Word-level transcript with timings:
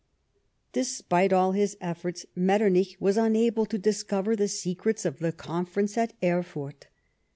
* 0.39 0.41
Despite 0.73 1.31
all 1.31 1.51
his 1.51 1.77
efforts 1.79 2.25
Metternich 2.35 2.97
was 2.99 3.17
unable 3.17 3.67
to 3.67 3.77
dis 3.77 4.01
cover 4.01 4.35
the 4.35 4.47
secrets 4.47 5.05
of 5.05 5.19
the 5.19 5.31
conference 5.31 5.95
at 5.95 6.13
Erfurt. 6.23 6.87